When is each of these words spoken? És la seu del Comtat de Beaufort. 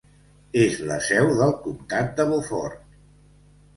És 0.61 0.77
la 0.91 0.97
seu 1.09 1.29
del 1.41 1.53
Comtat 1.67 2.13
de 2.21 2.27
Beaufort. 2.33 2.85